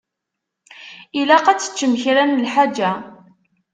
[1.19, 2.91] Ilaq ad teččem kra n lḥaǧa.